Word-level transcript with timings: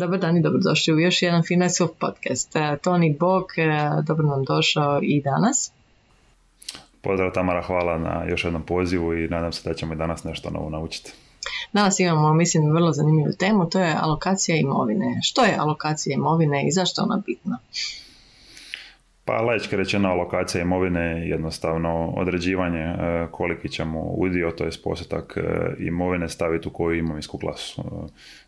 Dobar 0.00 0.18
dan 0.18 0.36
i 0.36 0.42
dobrodošli 0.42 0.94
u 0.94 0.98
još 0.98 1.22
jedan 1.22 1.42
Finansov 1.42 1.88
podcast. 1.88 2.56
E, 2.56 2.76
Toni 2.82 3.16
Bog, 3.20 3.44
e, 3.56 4.02
dobro 4.02 4.26
nam 4.26 4.44
došao 4.44 5.00
i 5.02 5.22
danas. 5.22 5.72
Pozdrav 7.00 7.32
Tamara, 7.32 7.62
hvala 7.62 7.98
na 7.98 8.24
još 8.28 8.44
jednom 8.44 8.62
pozivu 8.62 9.14
i 9.14 9.28
nadam 9.28 9.52
se 9.52 9.68
da 9.68 9.74
ćemo 9.74 9.94
i 9.94 9.96
danas 9.96 10.24
nešto 10.24 10.50
novo 10.50 10.70
naučiti. 10.70 11.12
Danas 11.72 12.00
imamo, 12.00 12.34
mislim, 12.34 12.72
vrlo 12.72 12.92
zanimljivu 12.92 13.32
temu, 13.38 13.70
to 13.70 13.80
je 13.80 13.96
alokacija 14.00 14.56
imovine. 14.56 15.20
Što 15.22 15.44
je 15.44 15.56
alokacija 15.58 16.14
imovine 16.14 16.66
i 16.66 16.72
zašto 16.72 17.02
ona 17.02 17.22
bitna? 17.26 17.58
Pa 19.30 19.40
laički 19.42 19.76
rečeno 19.76 20.08
alokacija 20.08 20.62
imovine 20.62 21.00
je 21.00 21.28
jednostavno 21.28 22.12
određivanje 22.16 22.80
e, 22.80 23.26
koliki 23.30 23.68
ćemo 23.68 24.00
udio, 24.00 24.50
to 24.50 24.64
je 24.64 24.70
postotak 24.84 25.36
e, 25.36 25.42
imovine 25.78 26.28
staviti 26.28 26.68
u 26.68 26.70
koju 26.70 26.98
imovinsku 26.98 27.38
klasu. 27.38 27.82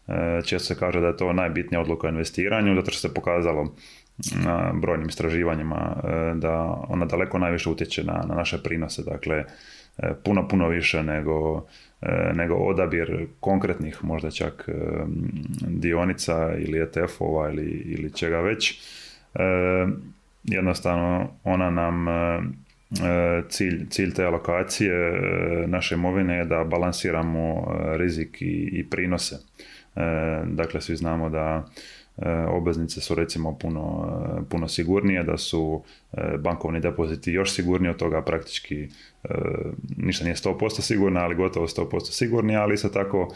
E, 0.09 0.41
često 0.45 0.75
se 0.75 0.81
kaže 0.81 1.01
da 1.01 1.07
je 1.07 1.17
to 1.17 1.33
najbitnija 1.33 1.81
odluka 1.81 2.07
o 2.07 2.11
investiranju, 2.11 2.75
zato 2.75 2.91
što 2.91 3.09
se 3.09 3.15
pokazalo 3.15 3.75
na 4.45 4.73
brojnim 4.75 5.09
istraživanjima 5.09 5.97
da 6.35 6.85
ona 6.89 7.07
daleko 7.07 7.39
najviše 7.39 7.71
utječe 7.71 8.05
na, 8.05 8.25
na 8.29 8.35
naše 8.35 8.63
prinose, 8.63 9.03
dakle 9.03 9.45
puno, 10.25 10.49
puno 10.49 10.69
više 10.69 11.03
nego, 11.03 11.67
nego 12.35 12.55
odabir 12.55 13.27
konkretnih 13.41 14.05
možda 14.05 14.31
čak 14.31 14.69
dionica 15.61 16.55
ili 16.59 16.83
ETF-ova 16.83 17.51
ili, 17.51 17.71
ili 17.71 18.13
čega 18.13 18.41
već 18.41 18.83
jednostavno 20.45 21.29
ona 21.45 21.71
nam 21.71 22.09
e, 22.09 22.13
e, 22.13 23.43
cilj, 23.49 23.89
cilj 23.89 24.15
te 24.15 24.25
alokacije 24.25 24.95
e, 24.95 25.67
naše 25.67 25.95
imovine 25.95 26.37
je 26.37 26.45
da 26.45 26.65
balansiramo 26.65 27.75
rizik 27.97 28.43
i, 28.43 28.69
i 28.73 28.91
prinose. 28.91 29.37
Dakle, 30.45 30.81
svi 30.81 30.97
znamo 30.97 31.31
da 31.31 31.67
obveznice 32.49 33.01
su 33.01 33.15
recimo 33.15 33.59
puno, 33.59 34.09
puno 34.51 34.69
sigurnije, 34.69 35.23
da 35.25 35.39
su 35.39 35.83
bankovni 36.39 36.81
depoziti 36.81 37.33
još 37.33 37.53
sigurniji 37.53 37.91
od 37.91 37.97
toga 37.97 38.23
praktički 38.23 38.89
ništa 39.97 40.25
nije 40.25 40.35
100% 40.35 40.81
sigurna, 40.81 41.21
ali 41.21 41.35
gotovo 41.35 41.67
100% 41.67 42.01
sigurni, 42.01 42.57
ali 42.57 42.75
isto 42.75 42.89
tako 42.89 43.35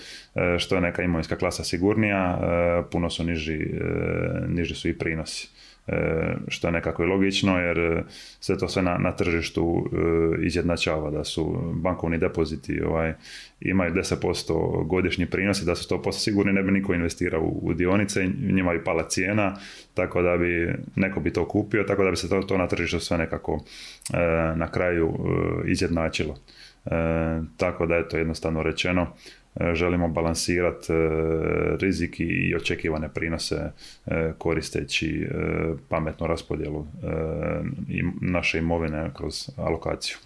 što 0.59 0.75
je 0.75 0.81
neka 0.81 1.03
imovinska 1.03 1.37
klasa 1.37 1.65
sigurnija, 1.65 2.39
puno 2.93 3.11
su 3.11 3.25
niži, 3.25 3.59
niži 4.48 4.75
su 4.75 4.89
i 4.89 4.98
prinosi. 4.98 5.56
E, 5.89 6.34
što 6.48 6.69
je 6.69 6.73
nekako 6.73 7.03
i 7.03 7.06
logično 7.06 7.59
jer 7.59 7.79
e, 7.79 8.03
se 8.41 8.59
to 8.59 8.69
sve 8.69 8.83
na, 8.83 8.98
na 8.98 9.17
tržištu 9.17 9.84
e, 9.87 10.47
izjednačava 10.47 11.11
da 11.11 11.25
su 11.25 11.73
bankovni 11.75 12.19
depoziti 12.19 12.81
ovaj, 12.83 13.15
imaju 13.61 13.95
10% 13.95 14.87
godišnji 14.87 15.27
prinos 15.27 15.61
da 15.61 15.75
su 15.75 15.95
100% 15.95 16.12
sigurni 16.12 16.53
ne 16.53 16.62
bi 16.62 16.70
niko 16.70 16.95
investirao 16.95 17.42
u, 17.42 17.75
dionice 17.75 18.25
i 18.25 18.53
njima 18.53 18.73
bi 18.73 18.84
pala 18.84 19.09
cijena 19.09 19.57
tako 19.95 20.23
da 20.23 20.37
bi 20.37 20.75
neko 20.97 21.20
bi 21.20 21.33
to 21.33 21.48
kupio 21.48 21.84
tako 21.84 22.05
da 22.05 22.11
bi 22.11 22.17
se 22.17 22.29
to, 22.29 22.42
to 22.42 22.59
na 22.59 22.69
tržištu 22.69 23.01
sve 23.01 23.19
nekako 23.19 23.61
na 24.57 24.70
kraju 24.70 25.14
izjednačilo. 25.67 26.37
Tako 27.56 27.87
da 27.87 27.95
je 27.95 28.09
to 28.09 28.17
jednostavno 28.19 28.62
rečeno 28.62 29.06
želimo 29.75 30.09
balansirati 30.09 30.92
e, 30.92 30.97
rizik 31.81 32.20
i 32.20 32.55
očekivane 32.56 33.09
prinose 33.09 33.56
e, 34.06 34.33
koristeći 34.39 35.09
e, 35.09 35.29
pametnu 35.89 36.27
raspodjelu 36.27 36.87
naše 38.20 38.59
imovine 38.59 39.11
kroz 39.17 39.51
alokaciju. 39.57 40.17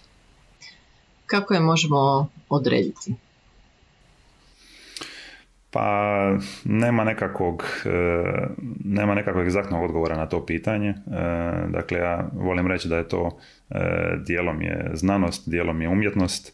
Kako 1.25 1.53
je 1.53 1.59
možemo 1.59 2.27
odrediti? 2.49 3.13
Pa 5.71 6.37
nema 6.65 7.03
nekakvog, 7.03 7.63
nema 8.85 9.15
nekakvog 9.15 9.45
egzaktnog 9.45 9.83
odgovora 9.83 10.17
na 10.17 10.25
to 10.25 10.45
pitanje. 10.45 10.93
Dakle, 11.67 11.99
ja 11.99 12.29
volim 12.33 12.67
reći 12.67 12.89
da 12.89 12.97
je 12.97 13.07
to 13.07 13.37
dijelom 14.25 14.61
je 14.61 14.89
znanost, 14.93 15.49
dijelom 15.49 15.81
je 15.81 15.89
umjetnost 15.89 16.53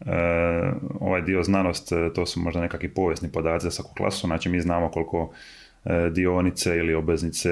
E, 0.00 0.72
ovaj 1.00 1.22
dio 1.22 1.42
znanost, 1.42 1.92
e, 1.92 2.12
to 2.14 2.26
su 2.26 2.40
možda 2.40 2.60
nekakvi 2.60 2.88
povijesni 2.88 3.32
podaci 3.32 3.64
za 3.64 3.70
svaku 3.70 3.94
klasu, 3.94 4.26
znači 4.26 4.48
mi 4.48 4.60
znamo 4.60 4.90
koliko 4.90 5.30
e, 5.32 5.65
dionice 6.10 6.76
ili 6.76 6.94
obveznice 6.94 7.50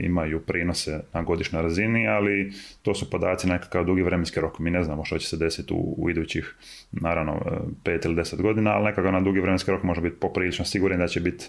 imaju 0.00 0.40
prinose 0.40 1.00
na 1.12 1.22
godišnjoj 1.22 1.62
razini, 1.62 2.08
ali 2.08 2.52
to 2.82 2.94
su 2.94 3.10
podaci 3.10 3.48
nekakav 3.48 3.84
dugi 3.84 4.02
vremenski 4.02 4.40
rok. 4.40 4.58
Mi 4.58 4.70
ne 4.70 4.84
znamo 4.84 5.04
što 5.04 5.18
će 5.18 5.28
se 5.28 5.36
desiti 5.36 5.74
u, 5.74 5.94
u 5.98 6.10
idućih, 6.10 6.54
naravno, 6.92 7.40
pet 7.84 8.04
ili 8.04 8.14
deset 8.14 8.42
godina, 8.42 8.70
ali 8.70 8.84
nekako 8.84 9.10
na 9.10 9.20
dugi 9.20 9.40
vremenski 9.40 9.70
rok 9.70 9.82
može 9.82 10.00
biti 10.00 10.16
poprilično 10.20 10.64
siguran 10.64 10.98
da 10.98 11.08
će 11.08 11.20
biti 11.20 11.48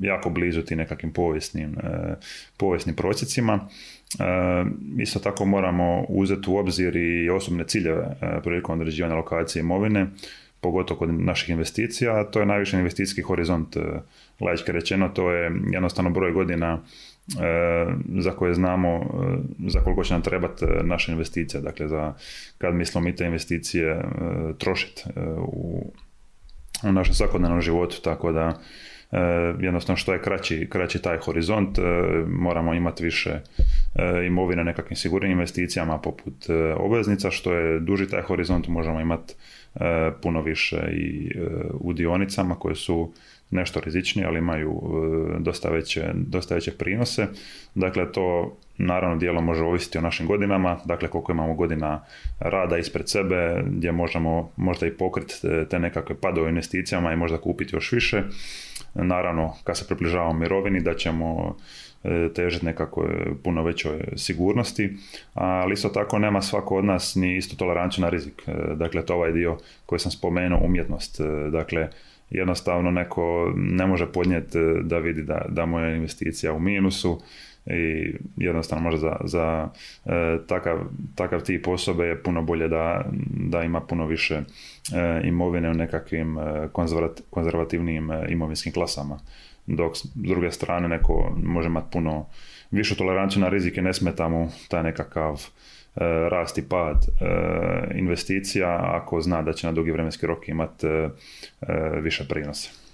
jako 0.00 0.30
blizu 0.30 0.62
ti 0.62 0.76
nekakvim 0.76 1.12
povijesnim, 1.12 1.76
povijesnim 2.56 2.94
prosjecima. 2.94 3.68
E, 4.20 4.64
isto 4.98 5.18
tako 5.18 5.44
moramo 5.44 6.04
uzeti 6.08 6.50
u 6.50 6.56
obzir 6.56 6.96
i 6.96 7.30
osobne 7.30 7.64
ciljeve 7.64 8.16
e, 8.20 8.40
prilikom 8.42 8.80
određivanja 8.80 9.14
lokacije 9.14 9.60
imovine, 9.60 10.06
pogotovo 10.60 10.98
kod 10.98 11.14
naših 11.14 11.50
investicija, 11.50 12.20
a 12.20 12.24
to 12.24 12.40
je 12.40 12.46
najviše 12.46 12.78
investicijski 12.78 13.22
horizont, 13.22 13.76
e, 13.76 13.80
laički 14.40 14.72
rečeno, 14.72 15.08
to 15.08 15.30
je 15.30 15.52
jednostavno 15.72 16.10
broj 16.10 16.32
godina 16.32 16.78
za 18.18 18.30
koje 18.30 18.54
znamo 18.54 19.00
za 19.66 19.80
koliko 19.80 20.04
će 20.04 20.14
nam 20.14 20.22
trebati 20.22 20.64
naša 20.82 21.12
investicija, 21.12 21.60
dakle 21.60 21.88
za 21.88 22.14
kad 22.58 22.74
mislimo 22.74 23.04
mi 23.04 23.16
te 23.16 23.24
investicije 23.24 24.04
trošiti 24.58 25.04
u, 25.38 25.92
u 26.84 26.92
našem 26.92 27.14
svakodnevnom 27.14 27.60
životu, 27.60 28.00
tako 28.02 28.32
da 28.32 28.58
jednostavno 29.60 29.96
što 29.96 30.12
je 30.12 30.22
kraći, 30.22 30.66
kraći 30.70 31.02
taj 31.02 31.18
horizont, 31.18 31.78
moramo 32.26 32.74
imati 32.74 33.04
više 33.04 33.40
E, 33.98 34.26
imovine 34.26 34.64
nekakvim 34.64 34.96
sigurnim 34.96 35.32
investicijama 35.32 35.98
poput 35.98 36.48
e, 36.48 36.74
obveznica, 36.74 37.30
što 37.30 37.52
je 37.52 37.80
duži 37.80 38.08
taj 38.08 38.22
horizont, 38.22 38.68
možemo 38.68 39.00
imati 39.00 39.34
e, 39.34 39.36
puno 40.22 40.42
više 40.42 40.76
i 40.92 41.30
u 41.80 41.92
dionicama 41.92 42.54
koje 42.54 42.74
su 42.74 43.12
nešto 43.50 43.80
rizičnije, 43.80 44.26
ali 44.26 44.38
imaju 44.38 44.82
dosta 45.38 45.68
veće, 45.68 46.10
dosta 46.14 46.54
veće 46.54 46.72
prinose. 46.78 47.26
Dakle, 47.74 48.12
to 48.12 48.56
naravno 48.78 49.16
dijelo 49.16 49.40
može 49.40 49.64
ovisiti 49.64 49.98
o 49.98 50.00
našim 50.00 50.26
godinama, 50.26 50.78
dakle 50.84 51.08
koliko 51.08 51.32
imamo 51.32 51.54
godina 51.54 52.04
rada 52.40 52.78
ispred 52.78 53.08
sebe, 53.08 53.62
gdje 53.66 53.92
možemo 53.92 54.50
možda 54.56 54.86
i 54.86 54.90
pokriti 54.90 55.34
te 55.70 55.78
nekakve 55.78 56.20
padove 56.20 56.48
investicijama 56.48 57.12
i 57.12 57.16
možda 57.16 57.38
kupiti 57.38 57.76
još 57.76 57.92
više. 57.92 58.22
Naravno, 58.94 59.54
kad 59.64 59.78
se 59.78 59.86
približavamo 59.86 60.38
mirovini, 60.38 60.80
da 60.80 60.94
ćemo 60.94 61.56
E, 61.56 61.87
težiti 62.34 62.66
nekako 62.66 63.08
puno 63.44 63.62
većoj 63.62 64.04
sigurnosti, 64.16 64.96
ali 65.34 65.72
isto 65.72 65.88
tako 65.88 66.18
nema 66.18 66.42
svako 66.42 66.76
od 66.76 66.84
nas 66.84 67.14
ni 67.14 67.36
isto 67.36 67.56
toleranciju 67.56 68.02
na 68.02 68.08
rizik. 68.08 68.42
E, 68.46 68.52
dakle, 68.74 69.06
to 69.06 69.14
ovaj 69.14 69.32
dio 69.32 69.58
koji 69.86 69.98
sam 69.98 70.12
spomenuo, 70.12 70.60
umjetnost. 70.64 71.20
E, 71.20 71.50
dakle, 71.50 71.88
jednostavno 72.30 72.90
neko 72.90 73.52
ne 73.56 73.86
može 73.86 74.12
podnijeti 74.12 74.58
da 74.82 74.98
vidi 74.98 75.22
da, 75.22 75.44
da 75.48 75.66
mu 75.66 75.80
je 75.80 75.96
investicija 75.96 76.52
u 76.52 76.60
minusu 76.60 77.20
i 77.66 78.14
jednostavno 78.36 78.84
može 78.84 78.96
za, 78.96 79.16
za 79.24 79.68
takav, 80.46 80.78
takav 81.14 81.40
tip 81.40 81.68
osobe 81.68 82.04
je 82.04 82.22
puno 82.22 82.42
bolje 82.42 82.68
da, 82.68 83.04
da 83.50 83.62
ima 83.62 83.80
puno 83.80 84.06
više 84.06 84.40
imovine 85.24 85.70
u 85.70 85.74
nekakvim 85.74 86.36
konzervativnim 87.30 88.10
imovinskim 88.28 88.72
klasama 88.72 89.18
dok 89.68 89.96
s 89.96 90.06
druge 90.14 90.50
strane 90.50 90.88
neko 90.88 91.32
može 91.36 91.66
imati 91.68 91.92
puno 91.92 92.26
višu 92.70 92.96
toleranciju 92.96 93.40
na 93.42 93.48
rizike, 93.48 93.82
ne 93.82 93.94
smeta 93.94 94.28
mu 94.28 94.48
taj 94.68 94.82
nekakav 94.82 95.34
e, 95.34 96.00
rast 96.28 96.58
i 96.58 96.68
pad 96.68 96.96
e, 96.96 97.98
investicija 97.98 98.80
ako 98.82 99.20
zna 99.20 99.42
da 99.42 99.52
će 99.52 99.66
na 99.66 99.72
dugi 99.72 99.90
vremenski 99.90 100.26
rok 100.26 100.48
imati 100.48 100.86
e, 100.86 101.10
više 102.00 102.28
prinose. 102.28 102.87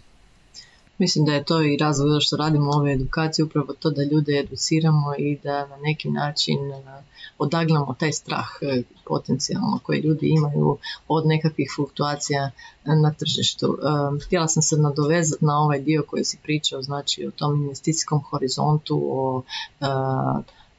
Mislim 0.99 1.25
da 1.25 1.33
je 1.33 1.45
to 1.45 1.63
i 1.63 1.77
razlog 1.77 2.23
što 2.23 2.37
radimo 2.37 2.71
ove 2.71 2.93
edukacije, 2.93 3.45
upravo 3.45 3.73
to 3.73 3.91
da 3.91 4.03
ljude 4.03 4.39
educiramo 4.39 5.15
i 5.19 5.39
da 5.43 5.67
na 5.67 5.77
neki 5.77 6.11
način 6.11 6.59
odagnamo 7.39 7.95
taj 7.99 8.13
strah 8.13 8.47
e, 8.61 8.83
potencijalno 9.07 9.79
koji 9.83 10.01
ljudi 10.01 10.29
imaju 10.29 10.79
od 11.09 11.27
nekakvih 11.27 11.73
fluktuacija 11.77 12.51
na 12.85 13.13
tržištu. 13.13 13.67
E, 13.67 14.25
htjela 14.25 14.49
sam 14.49 14.63
se 14.63 14.77
nadovezati 14.77 15.45
na 15.45 15.59
ovaj 15.59 15.81
dio 15.81 16.05
koji 16.07 16.25
si 16.25 16.39
pričao, 16.43 16.83
znači 16.83 17.27
o 17.27 17.31
tom 17.31 17.63
investicijskom 17.63 18.23
horizontu, 18.23 19.01
o 19.13 19.43
e, 19.81 19.87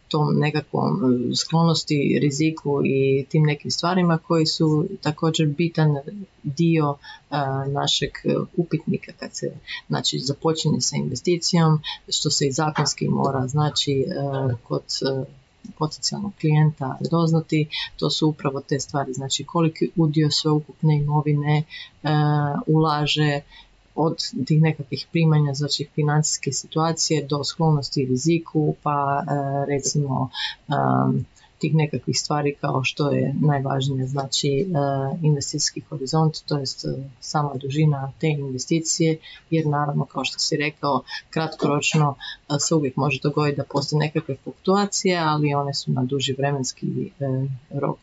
tom 0.08 0.40
nekakvom 0.40 1.02
sklonosti, 1.36 2.20
riziku 2.22 2.82
i 2.86 3.26
tim 3.30 3.44
nekim 3.44 3.72
stvarima 3.72 4.18
koji 4.18 4.46
su 4.46 4.88
također 5.02 5.48
bitan 5.48 5.96
dio 6.44 6.96
našeg 7.68 8.10
upitnika 8.58 9.12
kad 9.20 9.36
se 9.36 9.54
znači, 9.88 10.20
započinje 10.20 10.82
sa 10.82 10.96
investicijom, 10.96 11.80
što 12.10 12.30
se 12.30 12.48
i 12.48 12.52
zakonski 12.52 13.08
mora 13.08 13.48
znači 13.48 14.06
kod 14.64 14.84
potencijalnog 15.78 16.32
klijenta 16.42 16.98
doznati, 17.12 17.68
to 17.98 18.10
su 18.10 18.28
upravo 18.28 18.62
te 18.62 18.80
stvari, 18.80 19.14
znači 19.14 19.44
koliki 19.44 19.90
udio 19.96 20.32
sveukupne 20.32 20.98
imovine 20.98 21.58
e, 21.58 21.64
ulaže 22.68 23.42
od 23.96 24.18
tih 24.46 24.62
nekakvih 24.62 25.08
primanja, 25.12 25.54
znači 25.54 25.88
financijske 25.96 26.52
situacije 26.52 27.26
do 27.26 27.44
sklonosti 27.44 28.06
riziku, 28.06 28.76
pa 28.84 29.24
recimo 29.68 30.30
tih 31.66 31.76
nekakvih 31.76 32.20
stvari 32.20 32.56
kao 32.62 32.84
što 32.84 33.12
je 33.12 33.34
najvažnije, 33.42 34.08
znači 34.08 34.50
e, 34.50 34.66
investicijski 35.22 35.82
horizont, 35.82 36.44
to 36.46 36.58
jest 36.58 36.86
e, 36.86 36.90
sama 37.20 37.54
dužina 37.56 38.12
te 38.20 38.28
investicije, 38.28 39.18
jer 39.50 39.68
naravno 39.68 40.06
kao 40.06 40.26
što 40.26 40.40
si 40.40 40.58
rekao, 40.58 41.02
kratkoročno 41.30 42.16
e, 42.16 42.54
se 42.60 42.76
uvijek 42.76 42.96
može 42.96 43.20
dogoditi 43.24 43.58
da 43.58 43.64
postoje 43.64 44.00
nekakve 44.00 44.36
fluktuacije, 44.44 45.18
ali 45.18 45.54
one 45.54 45.74
su 45.74 45.92
na 45.92 46.04
duži 46.04 46.34
vremenski 46.38 47.12
rok 47.70 48.00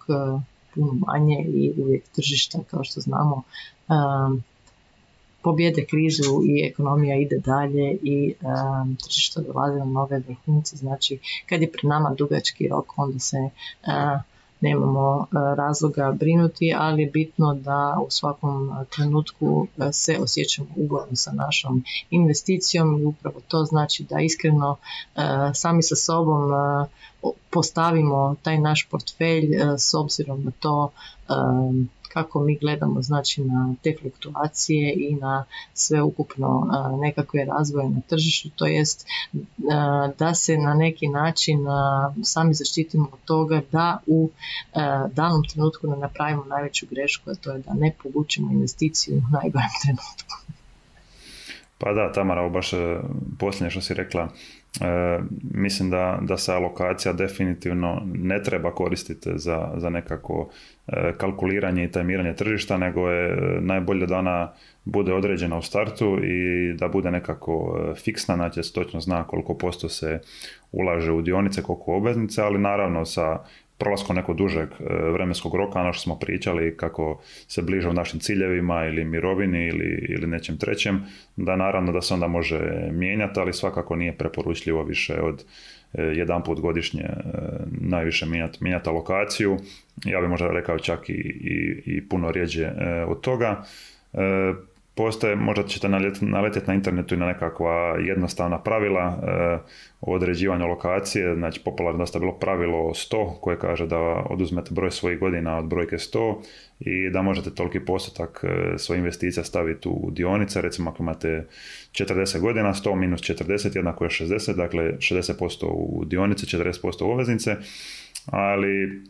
puno 0.74 0.92
manje 0.92 1.44
i 1.48 1.72
uvijek 1.76 2.08
tržišta 2.08 2.58
kao 2.70 2.84
što 2.84 3.00
znamo 3.00 3.42
pobjede 5.42 5.84
krizu 5.84 6.42
i 6.44 6.66
ekonomija 6.66 7.16
ide 7.16 7.38
dalje 7.38 7.98
i 8.02 8.34
um, 8.40 8.96
tržište 8.96 9.40
dolazi 9.40 9.78
na 9.78 9.84
nove 9.84 10.18
vrhunce. 10.18 10.76
Znači, 10.76 11.18
kad 11.48 11.62
je 11.62 11.72
pred 11.72 11.84
nama 11.84 12.14
dugački 12.18 12.68
rok, 12.68 12.92
onda 12.96 13.18
se 13.18 13.36
uh, 13.38 14.20
nemamo 14.62 15.26
razloga 15.56 16.12
brinuti, 16.12 16.74
ali 16.78 17.02
je 17.02 17.10
bitno 17.10 17.54
da 17.54 17.98
u 18.06 18.10
svakom 18.10 18.70
trenutku 18.90 19.66
se 19.92 20.18
osjećamo 20.20 20.68
ugodno 20.76 21.16
sa 21.16 21.32
našom 21.32 21.84
investicijom 22.10 23.00
i 23.00 23.04
upravo 23.04 23.40
to 23.48 23.64
znači 23.64 24.04
da 24.04 24.20
iskreno 24.20 24.76
sami 25.54 25.82
sa 25.82 25.96
sobom 25.96 26.50
postavimo 27.50 28.36
taj 28.42 28.58
naš 28.58 28.88
portfelj 28.90 29.50
s 29.78 29.94
obzirom 29.94 30.44
na 30.44 30.50
to 30.60 30.90
kako 32.12 32.40
mi 32.40 32.58
gledamo 32.58 33.02
znači 33.02 33.44
na 33.44 33.74
te 33.82 33.94
fluktuacije 34.00 34.94
i 34.96 35.14
na 35.14 35.44
sve 35.74 36.02
ukupno 36.02 36.68
nekakve 37.00 37.44
razvoje 37.44 37.90
na 37.90 38.00
tržištu, 38.08 38.50
to 38.56 38.66
jest 38.66 39.06
da 40.18 40.34
se 40.34 40.56
na 40.56 40.74
neki 40.74 41.08
način 41.08 41.58
sami 42.24 42.54
zaštitimo 42.54 43.08
od 43.12 43.18
toga 43.24 43.62
da 43.72 43.98
u 44.06 44.30
danom 45.12 45.42
trenutku 45.52 45.86
ne 45.86 45.96
napravimo 45.96 46.44
najveću 46.44 46.86
grešku, 46.90 47.30
a 47.30 47.34
to 47.34 47.52
je 47.52 47.58
da 47.58 47.74
ne 47.74 47.92
povučemo 48.02 48.52
investiciju 48.52 49.16
u 49.16 49.32
najgorem 49.32 49.70
trenutku. 49.82 50.34
Pa 51.78 51.92
da, 51.92 52.12
Tamara, 52.12 52.48
baš 52.48 52.72
e, 52.72 52.76
posljednje 53.38 53.70
što 53.70 53.80
si 53.80 53.94
rekla, 53.94 54.28
E, 54.80 55.18
mislim 55.54 55.90
da, 55.90 56.18
da 56.22 56.36
se 56.38 56.52
alokacija 56.52 57.12
definitivno 57.12 58.02
ne 58.14 58.42
treba 58.42 58.74
koristiti 58.74 59.30
za, 59.34 59.70
za 59.76 59.90
nekako 59.90 60.48
e, 60.86 61.12
kalkuliranje 61.18 61.84
i 61.84 61.90
tajmiranje 61.90 62.36
tržišta, 62.36 62.76
nego 62.76 63.10
je 63.10 63.36
najbolje 63.60 64.06
da 64.06 64.18
ona 64.18 64.52
bude 64.84 65.12
određena 65.12 65.58
u 65.58 65.62
startu 65.62 66.18
i 66.24 66.72
da 66.72 66.88
bude 66.88 67.10
nekako 67.10 67.76
e, 67.76 67.94
fiksna, 67.94 68.34
znači 68.34 68.62
se 68.62 68.72
točno 68.72 69.00
zna 69.00 69.24
koliko 69.24 69.54
posto 69.54 69.88
se 69.88 70.20
ulaže 70.72 71.12
u 71.12 71.22
dionice, 71.22 71.62
koliko 71.62 71.96
obveznice, 71.96 72.42
ali 72.42 72.58
naravno 72.58 73.04
sa 73.04 73.38
prolaskom 73.82 74.16
nekog 74.16 74.36
dužeg 74.36 74.68
e, 74.68 74.84
vremenskog 75.12 75.54
roka, 75.54 75.80
ono 75.80 75.92
što 75.92 76.02
smo 76.02 76.18
pričali 76.18 76.76
kako 76.76 77.20
se 77.48 77.62
bliže 77.62 77.88
u 77.88 77.92
našim 77.92 78.20
ciljevima 78.20 78.84
ili 78.84 79.04
mirovini 79.04 79.66
ili, 79.66 80.06
ili 80.08 80.26
nečem 80.26 80.58
trećem, 80.58 81.04
da 81.36 81.56
naravno 81.56 81.92
da 81.92 82.02
se 82.02 82.14
onda 82.14 82.26
može 82.26 82.60
mijenjati, 82.92 83.40
ali 83.40 83.52
svakako 83.52 83.96
nije 83.96 84.18
preporučljivo 84.18 84.82
više 84.82 85.20
od 85.20 85.44
e, 85.94 86.02
jedan 86.02 86.42
put 86.42 86.60
godišnje 86.60 87.02
e, 87.02 87.14
najviše 87.80 88.26
mijenjati, 88.26 88.58
mijenjati 88.60 88.88
alokaciju. 88.88 89.58
Ja 90.04 90.20
bih 90.20 90.30
možda 90.30 90.52
rekao 90.52 90.78
čak 90.78 91.10
i, 91.10 91.12
i, 91.12 91.82
i 91.86 92.08
puno 92.08 92.30
rijeđe 92.30 92.70
od 93.06 93.20
toga 93.20 93.64
postoje, 94.94 95.36
možda 95.36 95.62
ćete 95.62 95.88
naletjeti 96.20 96.66
na 96.68 96.74
internetu 96.74 97.14
i 97.14 97.18
na 97.18 97.26
nekakva 97.26 97.96
jednostavna 97.98 98.58
pravila 98.58 99.18
e, 99.22 99.58
o 100.00 100.14
određivanju 100.14 100.66
lokacije, 100.66 101.34
znači 101.34 101.60
popularno 101.64 101.98
dosta 101.98 102.18
bilo 102.18 102.38
pravilo 102.38 102.76
100 102.76 103.40
koje 103.40 103.58
kaže 103.58 103.86
da 103.86 103.98
oduzmete 104.30 104.70
broj 104.74 104.90
svojih 104.90 105.18
godina 105.18 105.58
od 105.58 105.64
brojke 105.64 105.96
100 105.96 106.34
i 106.80 107.10
da 107.10 107.22
možete 107.22 107.54
toliki 107.54 107.80
postotak 107.80 108.44
e, 108.44 108.78
svoje 108.78 108.98
investicija 108.98 109.44
staviti 109.44 109.88
u 109.88 110.10
dionice, 110.10 110.60
recimo 110.60 110.90
ako 110.90 111.02
imate 111.02 111.46
40 111.92 112.40
godina, 112.40 112.74
100 112.74 112.94
minus 112.94 113.20
40 113.20 113.76
jednako 113.76 114.04
je 114.04 114.10
60, 114.10 114.56
dakle 114.56 114.92
60% 114.92 115.64
u 115.66 116.04
dionice, 116.04 116.46
40% 116.58 117.04
u 117.04 117.10
obveznice, 117.10 117.56
ali 118.26 119.02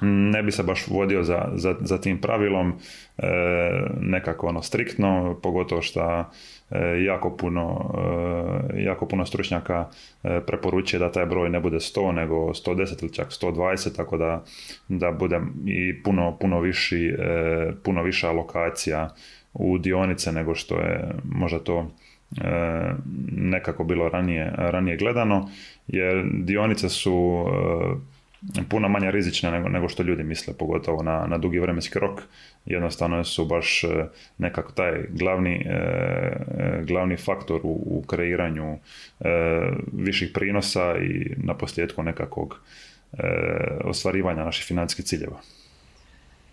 ne 0.00 0.42
bi 0.42 0.52
se 0.52 0.62
baš 0.62 0.86
vodio 0.88 1.22
za, 1.22 1.48
za, 1.54 1.74
za 1.80 2.00
tim 2.00 2.20
pravilom 2.20 2.72
e, 3.18 3.26
nekako 4.00 4.46
ono 4.46 4.62
striktno, 4.62 5.40
pogotovo 5.42 5.82
što 5.82 6.24
e, 6.70 7.04
jako, 7.04 7.36
puno, 7.36 7.94
e, 8.74 8.82
jako 8.82 9.08
puno 9.08 9.26
stručnjaka 9.26 9.88
e, 10.22 10.40
preporučuje 10.46 11.00
da 11.00 11.12
taj 11.12 11.26
broj 11.26 11.50
ne 11.50 11.60
bude 11.60 11.76
100 11.76 12.12
nego 12.12 12.34
110 12.34 13.02
ili 13.02 13.12
čak 13.12 13.28
120, 13.28 13.96
tako 13.96 14.16
da, 14.16 14.44
da 14.88 15.10
bude 15.12 15.40
i 15.66 16.02
puno, 16.02 16.36
puno, 16.40 16.60
viši, 16.60 17.14
puno 17.82 18.02
viša 18.02 18.28
alokacija 18.28 19.14
u 19.54 19.78
dionice 19.78 20.32
nego 20.32 20.54
što 20.54 20.76
je 20.76 21.14
možda 21.24 21.58
to 21.58 21.90
nekako 23.32 23.84
bilo 23.84 24.08
ranije, 24.08 24.52
ranije 24.56 24.96
gledano, 24.96 25.48
jer 25.86 26.24
dionice 26.32 26.88
su 26.88 27.46
puno 28.68 28.88
manje 28.88 29.10
rizične 29.10 29.50
nego, 29.50 29.68
nego 29.68 29.88
što 29.88 30.02
ljudi 30.02 30.22
misle, 30.22 30.54
pogotovo 30.54 31.02
na, 31.02 31.26
na 31.26 31.38
dugi 31.38 31.58
vremenski 31.58 31.98
rok. 31.98 32.20
Jednostavno 32.66 33.24
su 33.24 33.44
baš 33.46 33.84
e, 33.84 34.06
nekako 34.38 34.72
taj 34.72 34.92
glavni, 35.08 35.54
e, 35.54 35.72
e, 35.72 36.82
glavni 36.86 37.16
faktor 37.16 37.60
u, 37.62 37.82
u 37.86 38.04
kreiranju 38.06 38.78
viših 39.92 40.30
prinosa 40.34 40.96
i 40.96 41.34
na 41.36 41.54
posljedku 41.54 42.02
nekakvog 42.02 42.60
ostvarivanja 43.84 44.44
naših 44.44 44.66
financijskih 44.66 45.04
ciljeva. 45.04 45.40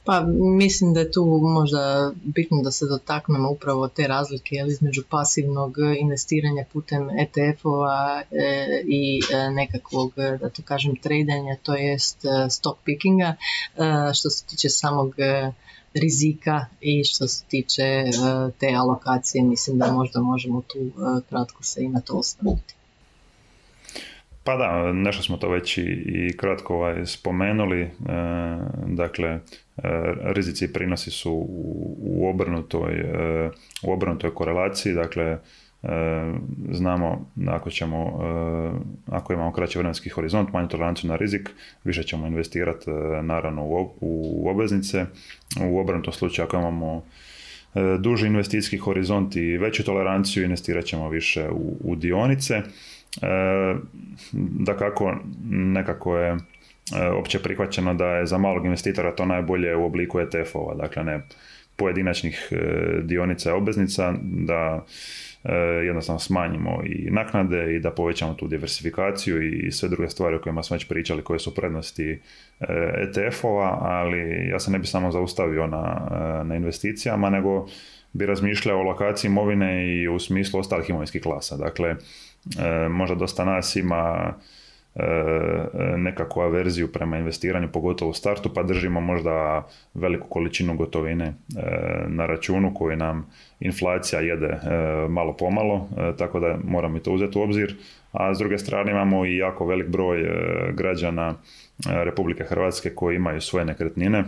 Pa 0.07 0.25
mislim 0.57 0.93
da 0.93 0.99
je 0.99 1.11
tu 1.11 1.25
možda 1.25 2.11
bitno 2.23 2.61
da 2.63 2.71
se 2.71 2.85
dotaknemo 2.85 3.49
upravo 3.51 3.87
te 3.87 4.07
razlike 4.07 4.55
između 4.67 5.03
pasivnog 5.09 5.75
investiranja 5.99 6.65
putem 6.73 7.09
ETF-ova 7.09 8.23
e, 8.31 8.83
i 8.85 9.21
e, 9.33 9.49
nekakvog, 9.51 10.13
da 10.15 10.49
to 10.49 10.61
kažem, 10.65 10.95
tradanja, 10.95 11.55
to 11.63 11.75
jest 11.75 12.25
e, 12.25 12.49
stock 12.49 12.79
pickinga, 12.85 13.35
što 14.13 14.29
se 14.29 14.45
tiče 14.45 14.69
samog 14.69 15.15
rizika 15.93 16.65
i 16.81 17.03
što 17.03 17.27
se 17.27 17.43
tiče 17.47 18.03
te 18.59 18.73
alokacije, 18.75 19.43
mislim 19.43 19.77
da 19.77 19.91
možda 19.91 20.21
možemo 20.21 20.61
tu 20.61 20.79
kratko 21.29 21.63
se 21.63 21.83
i 21.83 21.89
na 21.89 22.01
to 22.01 22.13
osnoviti. 22.13 22.76
Pa 24.47 24.55
da, 24.55 24.93
nešto 24.93 25.23
smo 25.23 25.37
to 25.37 25.49
već 25.49 25.77
i, 25.77 26.33
kratko 26.37 26.75
ovaj, 26.75 27.05
spomenuli. 27.05 27.89
dakle, 28.85 29.39
E, 29.83 30.13
rizici 30.33 30.65
i 30.65 30.73
prinosi 30.73 31.11
su 31.11 31.47
u 31.99 32.29
obrnutoj, 32.29 32.93
e, 32.93 33.49
u 33.83 33.93
obrnutoj 33.93 34.33
korelaciji, 34.33 34.93
dakle 34.93 35.23
e, 35.23 35.37
znamo 36.71 37.31
ako 37.47 37.69
ćemo, 37.69 38.19
ako 39.05 39.33
imamo 39.33 39.53
kraći 39.53 39.77
vremenski 39.77 40.09
horizont, 40.09 40.53
manju 40.53 40.67
toleranciju 40.67 41.09
na 41.09 41.15
rizik, 41.15 41.49
više 41.83 42.03
ćemo 42.03 42.27
investirati 42.27 42.89
naravno 43.23 43.63
u 44.01 44.49
obveznice. 44.49 45.05
U 45.69 45.79
obrnutom 45.79 46.13
slučaju 46.13 46.45
ako 46.45 46.57
imamo 46.57 47.03
duži 47.99 48.27
investicijski 48.27 48.77
horizont 48.77 49.35
i 49.35 49.57
veću 49.57 49.83
toleranciju, 49.83 50.43
investirat 50.43 50.85
ćemo 50.85 51.09
više 51.09 51.49
u, 51.49 51.77
u 51.83 51.95
dionice. 51.95 52.61
Da 54.31 54.77
kako 54.77 55.15
nekako 55.49 56.17
je 56.17 56.37
E, 56.95 57.07
opće 57.07 57.39
prihvaćeno 57.39 57.93
da 57.93 58.05
je 58.05 58.25
za 58.25 58.37
malog 58.37 58.65
investitora 58.65 59.15
to 59.15 59.25
najbolje 59.25 59.75
u 59.75 59.85
obliku 59.85 60.19
ETF-ova, 60.19 60.75
dakle 60.75 61.03
ne 61.03 61.21
pojedinačnih 61.75 62.49
e, 62.51 62.57
dionica 63.03 63.49
i 63.49 63.53
obveznica, 63.53 64.13
da 64.21 64.85
e, 65.43 65.53
jednostavno 65.85 66.19
smanjimo 66.19 66.81
i 66.85 67.09
naknade 67.11 67.75
i 67.75 67.79
da 67.79 67.91
povećamo 67.91 68.33
tu 68.33 68.47
diversifikaciju 68.47 69.53
i 69.53 69.71
sve 69.71 69.89
druge 69.89 70.09
stvari 70.09 70.35
o 70.35 70.41
kojima 70.41 70.63
smo 70.63 70.75
već 70.75 70.87
pričali 70.87 71.23
koje 71.23 71.39
su 71.39 71.55
prednosti 71.55 72.21
ETF-ova, 73.07 73.77
ali 73.81 74.47
ja 74.49 74.59
se 74.59 74.71
ne 74.71 74.79
bi 74.79 74.87
samo 74.87 75.11
zaustavio 75.11 75.67
na, 75.67 76.07
na 76.45 76.55
investicijama, 76.55 77.29
nego 77.29 77.67
bi 78.13 78.25
razmišljao 78.25 78.79
o 78.79 78.83
lokaciji 78.83 79.29
imovine 79.29 79.87
i 79.87 80.07
u 80.07 80.19
smislu 80.19 80.59
ostalih 80.59 80.89
imovinskih 80.89 81.21
klasa. 81.21 81.57
Dakle, 81.57 81.95
možda 82.89 83.15
dosta 83.15 83.45
nas 83.45 83.75
ima 83.75 84.33
E, 84.99 85.97
nekakvu 85.97 86.41
averziju 86.41 86.87
prema 86.87 87.17
investiranju, 87.17 87.67
pogotovo 87.73 88.11
u 88.11 88.13
startu, 88.13 88.53
pa 88.53 88.63
držimo 88.63 89.01
možda 89.01 89.67
veliku 89.93 90.27
količinu 90.27 90.77
gotovine 90.77 91.25
e, 91.25 91.33
na 92.07 92.25
računu 92.25 92.73
koju 92.73 92.97
nam 92.97 93.29
inflacija 93.59 94.21
jede 94.21 94.47
e, 94.47 94.59
malo 95.09 95.33
pomalo, 95.33 95.89
tako 96.17 96.39
da 96.39 96.57
moramo 96.63 96.97
i 96.97 96.99
to 96.99 97.11
uzeti 97.11 97.39
u 97.39 97.41
obzir. 97.41 97.75
A 98.11 98.35
s 98.35 98.37
druge 98.37 98.57
strane 98.57 98.91
imamo 98.91 99.25
i 99.25 99.37
jako 99.37 99.65
velik 99.65 99.87
broj 99.87 100.25
građana 100.73 101.35
Republike 101.85 102.43
Hrvatske 102.43 102.89
koji 102.89 103.15
imaju 103.15 103.41
svoje 103.41 103.65
nekretnine 103.65 104.23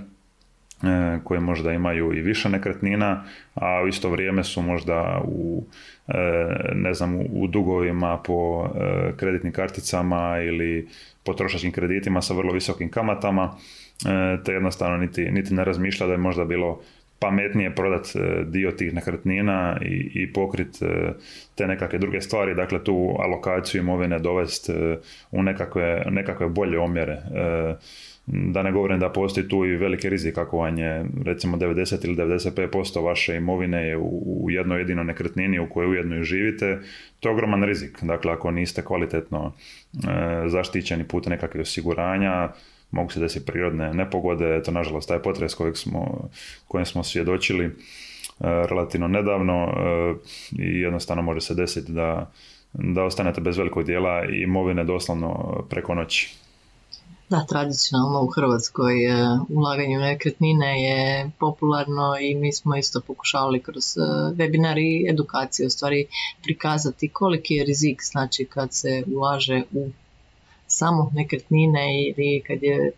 koje 1.23 1.39
možda 1.39 1.71
imaju 1.71 2.13
i 2.13 2.21
više 2.21 2.49
nekretnina, 2.49 3.23
a 3.55 3.81
u 3.83 3.87
isto 3.87 4.09
vrijeme 4.09 4.43
su 4.43 4.61
možda 4.61 5.21
u 5.25 5.63
ne 6.75 6.93
znam, 6.93 7.19
u 7.19 7.47
dugovima 7.47 8.17
po 8.17 8.69
kreditnim 9.17 9.53
karticama 9.53 10.39
ili 10.41 10.87
potrošačkim 11.25 11.71
kreditima 11.71 12.21
sa 12.21 12.33
vrlo 12.33 12.53
visokim 12.53 12.91
kamatama, 12.91 13.55
te 14.45 14.51
jednostavno 14.51 14.97
niti, 14.97 15.31
niti 15.31 15.53
ne 15.53 15.63
razmišlja 15.63 16.07
da 16.07 16.11
je 16.11 16.17
možda 16.17 16.45
bilo 16.45 16.81
pametnije 17.19 17.75
prodat 17.75 18.07
e, 18.15 18.43
dio 18.45 18.71
tih 18.71 18.93
nekretnina 18.93 19.77
i, 19.81 20.11
i 20.13 20.33
pokrit 20.33 20.81
e, 20.81 21.13
te 21.55 21.67
nekakve 21.67 21.99
druge 21.99 22.21
stvari, 22.21 22.55
dakle 22.55 22.83
tu 22.83 23.15
alokaciju 23.19 23.81
imovine 23.81 24.19
dovesti 24.19 24.71
e, 24.71 24.97
u 25.31 25.43
nekakve, 25.43 26.03
nekakve 26.09 26.49
bolje 26.49 26.79
omjere. 26.79 27.21
Da 28.31 28.63
ne 28.63 28.71
govorim 28.71 28.99
da 28.99 29.09
postoji 29.09 29.47
tu 29.47 29.65
i 29.65 29.77
veliki 29.77 30.09
rizik 30.09 30.37
ako 30.37 30.57
vam 30.57 30.77
je 30.77 31.05
recimo 31.25 31.57
90 31.57 32.05
ili 32.05 32.15
95% 32.15 33.03
vaše 33.03 33.35
imovine 33.35 33.87
je 33.87 33.97
u 33.97 34.47
jednoj 34.49 34.79
jedinoj 34.79 35.05
nekretnini 35.05 35.59
u 35.59 35.69
kojoj 35.69 35.89
ujedno 35.89 36.19
i 36.19 36.23
živite, 36.23 36.79
to 37.19 37.29
je 37.29 37.33
ogroman 37.33 37.63
rizik. 37.63 37.97
Dakle, 38.01 38.31
ako 38.31 38.51
niste 38.51 38.81
kvalitetno 38.81 39.53
zaštićeni 40.47 41.03
putem 41.03 41.31
nekakvih 41.31 41.61
osiguranja, 41.61 42.49
mogu 42.91 43.11
se 43.11 43.19
desiti 43.19 43.45
prirodne 43.45 43.93
nepogode, 43.93 44.63
to 44.63 44.71
nažalost 44.71 45.07
taj 45.07 45.19
potres 45.19 45.53
kojeg 45.53 45.77
smo, 45.77 46.29
kojem 46.67 46.85
smo 46.85 47.03
svjedočili 47.03 47.65
e, 47.65 47.71
relativno 48.41 49.07
nedavno 49.07 49.63
e, 49.63 50.13
i 50.63 50.81
jednostavno 50.81 51.23
može 51.23 51.41
se 51.41 51.55
desiti 51.55 51.91
da, 51.91 52.31
da 52.73 53.03
ostanete 53.03 53.41
bez 53.41 53.57
velikog 53.57 53.83
dijela 53.83 54.25
imovine 54.25 54.83
doslovno 54.83 55.61
preko 55.69 55.95
noći. 55.95 56.35
Da, 57.29 57.45
tradicionalno 57.49 58.21
u 58.21 58.27
Hrvatskoj 58.27 59.05
e, 59.05 59.13
ulaganje 59.49 59.97
u 59.97 60.01
nekretnine 60.01 60.83
je 60.83 61.31
popularno 61.39 62.17
i 62.21 62.35
mi 62.35 62.53
smo 62.53 62.75
isto 62.75 63.01
pokušavali 63.01 63.63
kroz 63.63 63.83
webinar 64.37 64.77
i 64.77 65.09
edukaciju 65.09 65.67
u 65.67 65.69
stvari 65.69 66.07
prikazati 66.43 67.09
koliki 67.09 67.53
je 67.53 67.65
rizik 67.65 68.01
znači 68.03 68.45
kad 68.45 68.73
se 68.73 69.03
ulaže 69.15 69.63
u 69.73 69.89
samo 70.67 71.11
nekretnine 71.13 72.01
ili 72.01 72.43
kad 72.47 72.63
je 72.63 72.77
e, 72.85 72.91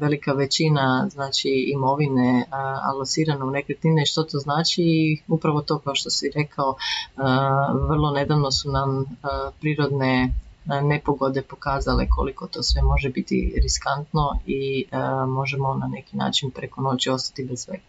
velika 0.00 0.32
većina 0.32 1.08
znači 1.10 1.48
imovine 1.74 2.44
alocirana 2.92 3.44
u 3.44 3.50
nekretnine 3.50 4.06
što 4.06 4.22
to 4.22 4.38
znači? 4.38 4.82
I 4.82 5.18
upravo 5.28 5.60
to 5.60 5.78
kao 5.78 5.94
što 5.94 6.10
si 6.10 6.30
rekao 6.34 6.74
e, 6.76 7.20
vrlo 7.88 8.10
nedavno 8.10 8.50
su 8.50 8.70
nam 8.70 9.04
prirodne 9.60 10.32
nepogode 10.82 11.42
pokazale 11.42 12.08
koliko 12.08 12.46
to 12.46 12.62
sve 12.62 12.82
može 12.82 13.08
biti 13.08 13.54
riskantno 13.62 14.38
i 14.46 14.86
možemo 15.28 15.74
na 15.74 15.86
neki 15.86 16.16
način 16.16 16.50
preko 16.50 16.82
noći 16.82 17.10
ostati 17.10 17.44
bez 17.44 17.64
svega. 17.64 17.82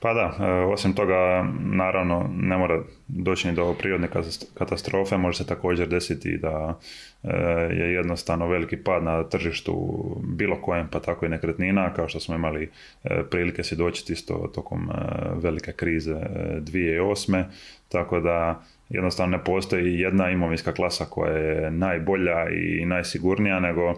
Pa 0.00 0.14
da, 0.14 0.36
e, 0.40 0.50
osim 0.52 0.92
toga, 0.92 1.48
naravno, 1.60 2.30
ne 2.32 2.56
mora 2.56 2.82
doći 3.08 3.48
ni 3.48 3.54
do 3.54 3.74
prirodne 3.78 4.08
katastrofe, 4.54 5.16
može 5.16 5.38
se 5.38 5.46
također 5.46 5.88
desiti 5.88 6.38
da 6.38 6.78
e, 7.22 7.28
je 7.72 7.92
jednostavno 7.92 8.46
veliki 8.46 8.76
pad 8.76 9.02
na 9.02 9.24
tržištu 9.24 9.74
bilo 10.22 10.62
kojem, 10.62 10.88
pa 10.92 11.00
tako 11.00 11.26
i 11.26 11.28
nekretnina, 11.28 11.94
kao 11.94 12.08
što 12.08 12.20
smo 12.20 12.34
imali 12.34 12.70
e, 13.04 13.22
prilike 13.30 13.62
svjedočiti 13.62 14.12
isto 14.12 14.50
tokom 14.54 14.90
velike 15.34 15.72
krize 15.72 16.14
2008. 16.14 17.44
Tako 17.88 18.20
da 18.20 18.62
jednostavno 18.90 19.36
ne 19.36 19.44
postoji 19.44 20.00
jedna 20.00 20.30
imovinska 20.30 20.72
klasa 20.72 21.04
koja 21.04 21.32
je 21.32 21.70
najbolja 21.70 22.48
i 22.50 22.86
najsigurnija, 22.86 23.60
nego 23.60 23.94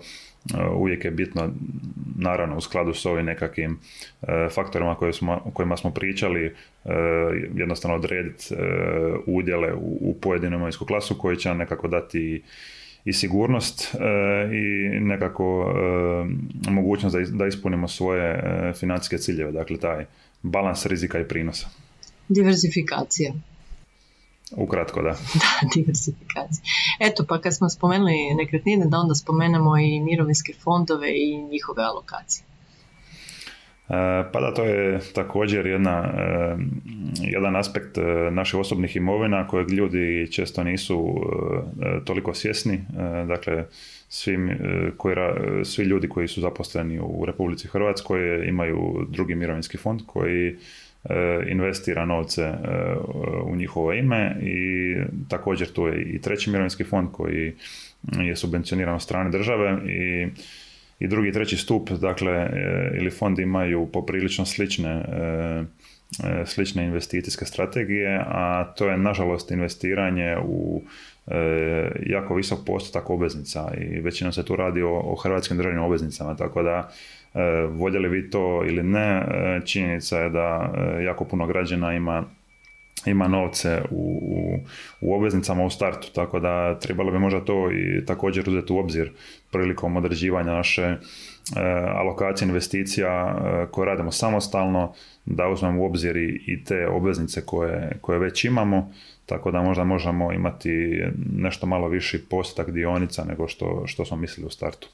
uvijek 0.76 1.04
je 1.04 1.10
bitno 1.10 1.50
naravno 2.16 2.56
u 2.56 2.60
skladu 2.60 2.94
s 2.94 3.06
ovim 3.06 3.26
nekakvim 3.26 3.78
e, 4.22 4.48
faktorima 4.54 4.94
koje 4.94 5.12
smo, 5.12 5.50
kojima 5.54 5.76
smo 5.76 5.90
pričali 5.90 6.46
e, 6.46 6.52
jednostavno 7.54 7.96
odrediti 7.96 8.54
e, 8.54 8.56
udjele 9.26 9.74
u, 9.80 10.16
pojedinu 10.20 10.56
imovinsku 10.56 10.84
klasu 10.84 11.18
koji 11.18 11.36
će 11.36 11.54
nekako 11.54 11.88
dati 11.88 12.42
i 13.04 13.12
sigurnost 13.12 13.94
i 14.52 14.88
nekako 15.00 15.74
mogućnost 16.70 17.16
da 17.32 17.46
ispunimo 17.46 17.88
svoje 17.88 18.42
financijske 18.80 19.18
ciljeve, 19.18 19.52
dakle 19.52 19.76
taj 19.76 20.04
balans 20.42 20.86
rizika 20.86 21.20
i 21.20 21.24
prinosa. 21.24 21.66
Diversifikacija. 22.28 23.32
Ukratko, 24.56 25.02
da. 25.02 25.10
da, 25.42 25.68
diversifikacija. 25.74 26.64
Eto, 27.00 27.24
pa 27.28 27.40
kad 27.40 27.56
smo 27.56 27.68
spomenuli 27.68 28.34
nekretnine, 28.36 28.86
da 28.86 28.98
onda 28.98 29.14
spomenemo 29.14 29.78
i 29.78 30.00
mirovinske 30.00 30.52
fondove 30.64 31.08
i 31.10 31.42
njihove 31.52 31.82
alokacije. 31.82 32.44
E, 33.88 34.30
pa 34.32 34.40
da, 34.40 34.54
to 34.54 34.64
je 34.64 35.00
također 35.14 35.66
jedna, 35.66 36.14
e, 36.18 36.56
jedan 37.20 37.56
aspekt 37.56 37.98
e, 37.98 38.30
naših 38.30 38.60
osobnih 38.60 38.96
imovina 38.96 39.46
kojeg 39.46 39.70
ljudi 39.70 40.32
često 40.32 40.64
nisu 40.64 41.14
toliko 42.04 42.34
svjesni. 42.34 42.84
Dakle, 43.28 43.64
svi, 44.12 44.38
koji, 44.96 45.16
svi 45.64 45.84
ljudi 45.84 46.08
koji 46.08 46.28
su 46.28 46.40
zaposleni 46.40 46.98
u 47.02 47.24
Republici 47.26 47.68
Hrvatskoj 47.68 48.48
imaju 48.48 49.06
drugi 49.10 49.34
mirovinski 49.34 49.76
fond 49.76 50.00
koji 50.06 50.56
E, 51.04 51.50
investira 51.50 52.04
novce 52.04 52.42
e, 52.42 52.56
u 53.44 53.56
njihovo 53.56 53.92
ime 53.92 54.36
i 54.42 54.96
također 55.28 55.72
tu 55.72 55.86
je 55.86 56.02
i 56.02 56.20
treći 56.20 56.50
mirovinski 56.50 56.84
fond 56.84 57.08
koji 57.12 57.52
je 58.20 58.36
subvencioniran 58.36 58.94
od 58.94 59.02
strane 59.02 59.30
države 59.30 59.78
i 59.88 60.26
i 60.98 61.08
drugi 61.08 61.32
treći 61.32 61.56
stup, 61.56 61.90
dakle, 61.90 62.32
e, 62.32 62.90
ili 62.98 63.10
fond 63.10 63.38
imaju 63.38 63.88
poprilično 63.92 64.44
slične, 64.46 65.04
slične 66.46 66.84
investicijske 66.84 67.44
strategije, 67.44 68.24
a 68.26 68.72
to 68.76 68.90
je 68.90 68.98
nažalost 68.98 69.50
investiranje 69.50 70.36
u 70.44 70.82
jako 72.06 72.34
visok 72.34 72.58
postotak 72.66 73.10
obveznica 73.10 73.72
i 73.78 74.00
većinom 74.00 74.32
se 74.32 74.44
tu 74.44 74.56
radi 74.56 74.82
o, 74.82 75.00
o 75.04 75.14
hrvatskim 75.14 75.56
državnim 75.56 75.82
obveznicama, 75.82 76.36
tako 76.36 76.62
da 76.62 76.90
E, 77.34 77.66
voljeli 77.66 78.08
vi 78.08 78.30
to 78.30 78.64
ili 78.66 78.82
ne, 78.82 79.16
e, 79.18 79.60
činjenica 79.66 80.18
je 80.18 80.30
da 80.30 80.72
e, 80.74 81.04
jako 81.04 81.24
puno 81.24 81.46
građana 81.46 81.94
ima 81.94 82.24
ima 83.06 83.28
novce 83.28 83.82
u, 83.90 84.20
u, 85.00 85.14
obveznicama 85.14 85.64
u 85.64 85.70
startu, 85.70 86.12
tako 86.14 86.40
da 86.40 86.78
trebalo 86.78 87.12
bi 87.12 87.18
možda 87.18 87.44
to 87.44 87.70
i 87.72 88.04
također 88.06 88.48
uzeti 88.48 88.72
u 88.72 88.78
obzir 88.78 89.12
prilikom 89.50 89.96
određivanja 89.96 90.52
naše 90.52 90.96
alokacije 91.96 92.46
investicija 92.46 93.36
koje 93.70 93.86
radimo 93.86 94.12
samostalno, 94.12 94.92
da 95.24 95.48
uzmemo 95.48 95.82
u 95.82 95.86
obzir 95.86 96.16
i, 96.16 96.64
te 96.64 96.88
obveznice 96.88 97.46
koje, 97.46 97.98
koje 98.00 98.18
već 98.18 98.44
imamo, 98.44 98.92
tako 99.26 99.50
da 99.50 99.62
možda 99.62 99.84
možemo 99.84 100.32
imati 100.32 101.02
nešto 101.36 101.66
malo 101.66 101.88
viši 101.88 102.24
postotak 102.30 102.70
dionica 102.70 103.24
nego 103.24 103.48
što, 103.48 103.82
što 103.86 104.04
smo 104.04 104.16
mislili 104.16 104.46
u 104.46 104.50
startu. 104.50 104.88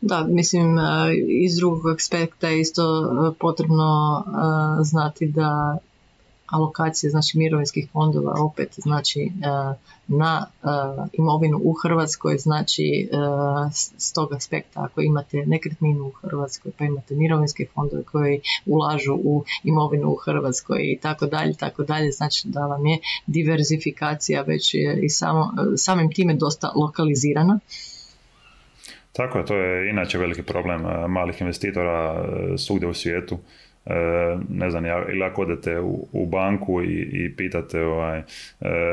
Da, 0.00 0.26
mislim 0.28 0.78
e, 0.78 0.82
iz 1.28 1.56
drugog 1.56 1.94
aspekta 1.96 2.48
je 2.48 2.60
isto 2.60 2.82
e, 2.82 3.38
potrebno 3.38 3.84
e, 4.26 4.84
znati 4.84 5.26
da 5.26 5.78
alokacije 6.52 7.10
znači 7.10 7.38
mirovinskih 7.38 7.88
fondova 7.92 8.34
opet 8.42 8.74
znači 8.76 9.30
na 10.08 10.46
imovinu 11.12 11.60
u 11.64 11.72
Hrvatskoj 11.72 12.38
znači 12.38 13.08
s 13.98 14.12
tog 14.12 14.32
aspekta 14.32 14.84
ako 14.84 15.00
imate 15.00 15.36
nekretninu 15.46 16.06
u 16.06 16.10
Hrvatskoj 16.10 16.72
pa 16.78 16.84
imate 16.84 17.14
mirovinske 17.14 17.66
fondove 17.74 18.02
koji 18.02 18.40
ulažu 18.66 19.14
u 19.14 19.44
imovinu 19.64 20.08
u 20.08 20.16
Hrvatskoj 20.16 20.78
i 20.82 20.98
tako 21.02 21.26
dalje 21.26 21.54
tako 21.54 21.82
dalje 21.82 22.10
znači 22.10 22.48
da 22.48 22.66
vam 22.66 22.86
je 22.86 22.98
diverzifikacija 23.26 24.42
već 24.42 24.74
i 25.02 25.08
samo, 25.08 25.52
samim 25.76 26.12
time 26.12 26.34
dosta 26.34 26.72
lokalizirana 26.76 27.60
tako 29.12 29.38
je, 29.38 29.46
to 29.46 29.56
je 29.56 29.90
inače 29.90 30.18
veliki 30.18 30.42
problem 30.42 30.82
malih 31.08 31.40
investitora 31.40 32.24
svugdje 32.58 32.88
u 32.88 32.94
svijetu. 32.94 33.38
E, 33.86 33.94
ne 34.48 34.70
znam, 34.70 34.84
ili 34.86 35.24
ako 35.24 35.42
odete 35.42 35.80
u, 35.80 36.08
u 36.12 36.26
banku 36.26 36.82
i, 36.82 37.08
i 37.12 37.36
pitate 37.36 37.84
ovaj, 37.84 38.18
e, 38.18 38.24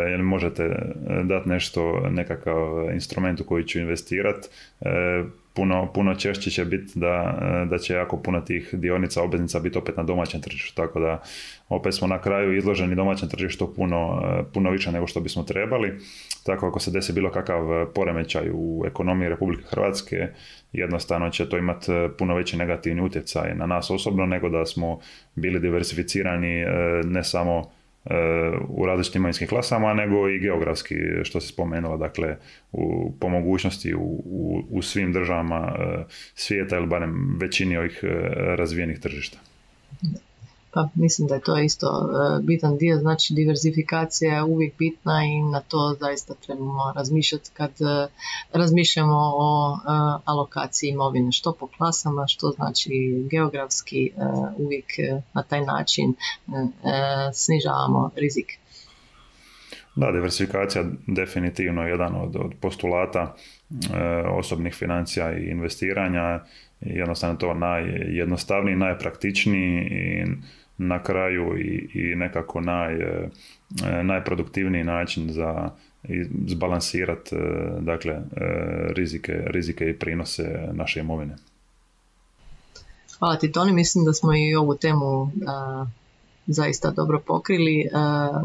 jel 0.10 0.24
možete 0.24 0.94
dati 1.24 1.50
nešto, 1.50 2.10
nekakav 2.10 2.58
instrument 2.94 3.42
u 3.42 3.44
koji 3.44 3.64
ću 3.64 3.80
investirati, 3.80 4.48
e, 4.82 5.24
puno, 5.60 5.92
puno 5.94 6.16
češće 6.16 6.50
će 6.50 6.66
biti 6.66 7.00
da, 7.00 7.38
da 7.70 7.78
će 7.78 7.94
jako 7.94 8.18
puno 8.18 8.42
tih 8.42 8.70
dionica, 8.74 9.24
obveznica 9.24 9.60
biti 9.60 9.78
opet 9.78 9.98
na 9.98 10.04
domaćem 10.04 10.42
tržištu, 10.42 10.76
tako 10.76 11.00
da 11.00 11.22
opet 11.70 11.94
smo 11.94 12.08
na 12.08 12.22
kraju 12.22 12.58
izloženi 12.58 12.96
domaćem 12.96 13.30
tržištu 13.30 13.74
puno, 13.76 14.22
puno 14.54 14.72
više 14.72 14.92
nego 14.92 15.08
što 15.08 15.20
bismo 15.20 15.44
trebali. 15.44 16.00
Tako 16.46 16.68
ako 16.68 16.80
se 16.80 16.92
desi 16.92 17.14
bilo 17.14 17.32
kakav 17.32 17.86
poremećaj 17.96 18.50
u 18.54 18.84
ekonomiji 18.88 19.30
Republike 19.30 19.64
Hrvatske, 19.70 20.28
jednostavno 20.74 21.30
će 21.30 21.50
to 21.50 21.58
imati 21.58 21.92
puno 22.18 22.36
veći 22.36 22.58
negativni 22.58 23.02
utjecaj 23.02 23.56
na 23.56 23.66
nas 23.66 23.90
osobno 23.90 24.26
nego 24.26 24.50
da 24.50 24.66
smo 24.66 25.00
bili 25.36 25.60
diversificirani 25.60 26.66
ne 27.04 27.24
samo 27.24 27.79
u 28.68 28.86
različitim 28.86 29.22
imovinskim 29.22 29.48
klasama, 29.48 29.94
nego 29.94 30.30
i 30.30 30.40
geografski, 30.40 30.96
što 31.24 31.40
se 31.40 31.48
spomenulo, 31.48 31.98
dakle, 31.98 32.38
u, 32.72 33.14
po 33.20 33.30
mogućnosti 33.30 33.96
u, 33.96 34.22
u, 34.26 34.64
u 34.70 34.82
svim 34.82 35.14
državama 35.14 35.76
svijeta 36.36 36.78
ili 36.78 36.88
barem 36.88 37.38
većini 37.40 37.78
ovih 37.78 38.04
razvijenih 38.58 39.00
tržišta. 39.00 39.38
Pa 40.74 40.90
mislim 40.96 41.28
da 41.28 41.36
je 41.36 41.42
to 41.42 41.58
isto 41.58 41.88
e, 41.88 42.42
bitan 42.44 42.78
dio, 42.78 42.98
znači 42.98 43.34
diversifikacija 43.34 44.36
je 44.36 44.44
uvijek 44.44 44.78
bitna 44.78 45.26
i 45.26 45.42
na 45.42 45.60
to 45.60 45.96
zaista 46.00 46.34
trebamo 46.34 46.94
razmišljati 46.96 47.50
kad 47.54 47.72
e, 47.72 48.08
razmišljamo 48.54 49.18
o 49.18 49.76
e, 49.76 49.80
alokaciji 50.26 50.90
imovine, 50.90 51.32
što 51.32 51.54
po 51.60 51.68
klasama, 51.68 52.28
što 52.28 52.48
znači 52.48 52.90
geografski 53.32 54.12
uvijek 54.58 54.86
na 55.34 55.44
taj 55.44 55.62
način 55.62 56.14
snižavamo 57.34 58.12
rizik. 58.16 58.60
Da, 59.96 60.12
diversifikacija 60.12 60.86
definitivno 61.08 61.82
je 61.82 61.90
jedan 61.90 62.16
od, 62.16 62.36
od 62.36 62.54
postulata 62.62 63.36
osobnih 64.38 64.74
financija 64.74 65.38
i 65.38 65.50
investiranja 65.50 66.40
jednostavno 66.82 67.36
to 67.36 67.54
najjednostavniji, 67.54 68.76
najpraktičniji 68.76 69.82
i 69.82 70.26
na 70.80 71.04
kraju 71.04 71.58
i, 71.58 71.90
i 71.94 72.16
nekako 72.16 72.62
naj, 72.62 73.02
e, 73.02 73.30
najproduktivniji 74.04 74.84
način 74.84 75.32
za 75.32 75.70
zbalansirati 76.48 77.36
e, 77.36 77.40
dakle, 77.80 78.14
e, 78.14 78.22
rizike, 78.96 79.34
rizike 79.46 79.90
i 79.90 80.00
prinose 80.00 80.70
naše 80.74 81.00
imovine. 81.00 81.36
Hvala 83.20 83.36
ti 83.36 83.52
Toni, 83.52 83.74
mislim 83.74 84.06
da 84.06 84.14
smo 84.14 84.34
i 84.36 84.56
ovu 84.56 84.76
temu 84.76 85.32
zaista 86.52 86.92
dobro 86.92 87.20
pokrili. 87.28 87.82
E, 87.82 87.88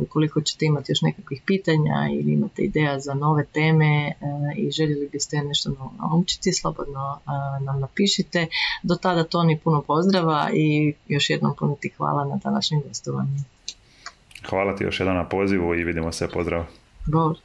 ukoliko 0.01 0.41
ćete 0.41 0.67
imati 0.67 0.93
još 0.93 1.03
nekakvih 1.03 1.43
pitanja 1.47 2.09
ili 2.13 2.33
imate 2.33 2.63
ideja 2.63 3.01
za 3.01 3.15
nove 3.15 3.45
teme 3.45 4.07
e, 4.07 4.15
i 4.57 4.71
željeli 4.71 5.09
biste 5.13 5.43
nešto 5.43 5.71
novo 5.71 5.93
naučiti, 6.01 6.53
slobodno 6.53 7.19
e, 7.19 7.65
nam 7.65 7.81
napišite. 7.81 8.47
Do 8.83 8.95
tada 8.95 9.25
Toni 9.25 9.59
puno 9.59 9.83
pozdrava 9.83 10.51
i 10.53 10.95
još 11.09 11.31
jednom 11.31 11.55
puno 11.59 11.77
ti 11.81 11.89
hvala 11.97 12.25
na 12.25 12.37
današnjem 12.45 12.83
gostovanju. 12.89 13.39
Hvala 14.51 14.77
ti 14.77 14.85
još 14.85 15.01
jednom 15.01 15.17
na 15.17 15.29
pozivu 15.29 15.75
i 15.75 15.85
vidimo 15.85 16.13
se, 16.13 16.29
pozdrav. 16.29 16.65
Bog. 17.07 17.37